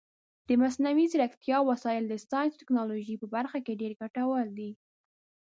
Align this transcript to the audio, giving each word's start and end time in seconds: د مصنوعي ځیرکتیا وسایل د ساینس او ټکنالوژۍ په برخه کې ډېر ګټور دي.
د 0.47 0.49
مصنوعي 0.61 1.05
ځیرکتیا 1.11 1.57
وسایل 1.69 2.03
د 2.07 2.13
ساینس 2.29 2.53
او 2.55 2.59
ټکنالوژۍ 2.61 3.15
په 3.19 3.27
برخه 3.35 3.57
کې 3.65 3.79
ډېر 3.81 3.91
ګټور 4.01 4.45
دي. 4.57 4.71